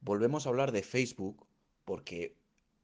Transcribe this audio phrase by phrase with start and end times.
[0.00, 1.46] Volvemos a hablar de Facebook
[1.84, 2.36] porque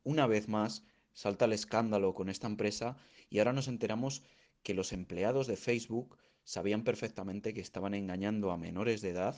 [0.04, 0.84] una vez más
[1.14, 2.98] salta el escándalo con esta empresa
[3.30, 4.22] y ahora nos enteramos
[4.62, 9.36] que los empleados de Facebook sabían perfectamente que estaban engañando a menores de edad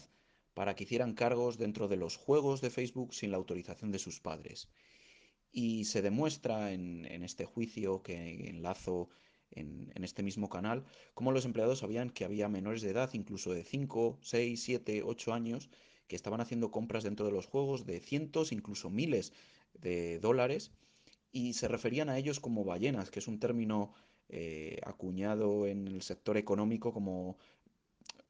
[0.54, 4.20] para que hicieran cargos dentro de los juegos de Facebook sin la autorización de sus
[4.20, 4.68] padres.
[5.52, 9.08] Y se demuestra en, este juicio que enlazo
[9.52, 10.84] en, en, este mismo canal
[11.14, 15.32] cómo los empleados sabían que había menores de edad, incluso de 5, 6, 7, 8
[15.32, 15.70] años,
[16.08, 19.32] que estaban haciendo compras dentro de los juegos de cientos, incluso miles
[19.74, 20.72] de dólares,
[21.30, 23.92] y se referían a ellos como ballenas, que es un término
[24.28, 27.38] eh, acuñado en el sector económico como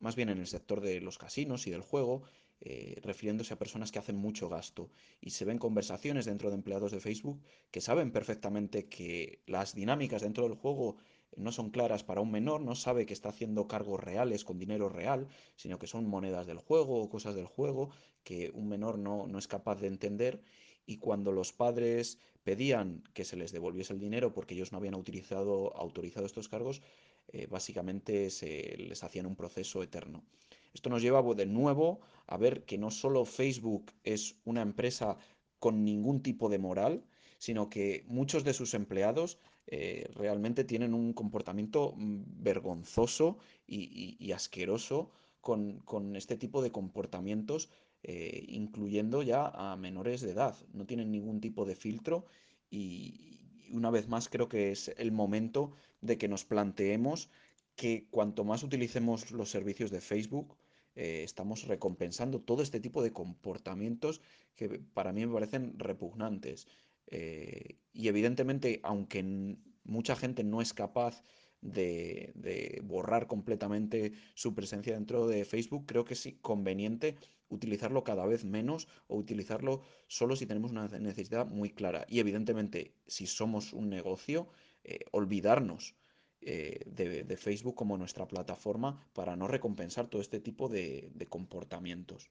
[0.00, 2.22] más bien en el sector de los casinos y del juego,
[2.60, 4.90] eh, refiriéndose a personas que hacen mucho gasto.
[5.20, 10.22] Y se ven conversaciones dentro de empleados de Facebook que saben perfectamente que las dinámicas
[10.22, 10.96] dentro del juego
[11.38, 14.88] no son claras para un menor, no sabe que está haciendo cargos reales con dinero
[14.88, 17.90] real, sino que son monedas del juego o cosas del juego
[18.24, 20.42] que un menor no, no es capaz de entender.
[20.86, 24.94] Y cuando los padres pedían que se les devolviese el dinero porque ellos no habían
[24.94, 26.82] utilizado, autorizado estos cargos,
[27.28, 30.24] eh, básicamente se les hacían un proceso eterno.
[30.72, 35.18] Esto nos lleva de nuevo a ver que no solo Facebook es una empresa
[35.58, 37.04] con ningún tipo de moral,
[37.38, 45.10] sino que muchos de sus empleados eh, realmente tienen un comportamiento mm, vergonzoso y, asqueroso
[45.40, 47.70] con, con, este tipo de comportamientos,
[48.02, 50.56] eh, incluyendo ya a menores de edad.
[50.72, 52.26] No tienen ningún tipo de filtro
[52.70, 53.38] y,
[53.70, 57.28] una vez más creo que es el momento de que nos planteemos
[57.76, 60.56] que cuanto más utilicemos los servicios de Facebook,
[60.96, 64.20] eh, estamos recompensando todo este tipo de comportamientos
[64.56, 66.66] que para mí me parecen repugnantes.
[67.10, 71.22] Eh, y evidentemente, aunque mucha gente no es capaz
[71.60, 77.16] de, borrar completamente su presencia dentro de Facebook, creo que es conveniente
[77.48, 82.04] utilizarlo cada vez menos o utilizarlo solo si tenemos una necesidad muy clara.
[82.08, 84.48] Y evidentemente, si somos un negocio,
[84.84, 85.94] eh, olvidarnos
[86.40, 92.30] eh, de, Facebook como nuestra plataforma para no recompensar todo este tipo de comportamientos.